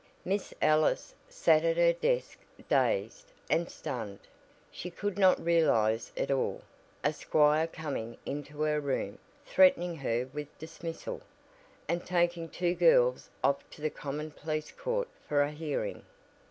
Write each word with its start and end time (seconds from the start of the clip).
Miss 0.25 0.51
Ellis 0.63 1.13
sat 1.29 1.63
at 1.63 1.77
her 1.77 1.93
desk 1.93 2.39
dazed, 2.67 3.31
and 3.51 3.69
stunned. 3.69 4.17
She 4.71 4.89
could 4.89 5.19
not 5.19 5.39
realize 5.39 6.11
it 6.15 6.31
all 6.31 6.63
a 7.03 7.13
squire 7.13 7.67
coming 7.67 8.17
into 8.25 8.61
her 8.63 8.79
room 8.81 9.19
threatening 9.45 9.95
her 9.97 10.27
with 10.33 10.57
dismissal, 10.57 11.21
and 11.87 12.03
taking 12.03 12.49
two 12.49 12.73
girls 12.73 13.29
off 13.43 13.63
to 13.69 13.81
the 13.83 13.91
common 13.91 14.31
police 14.31 14.71
court 14.71 15.07
for 15.27 15.43
a 15.43 15.51
"hearing." 15.51 16.03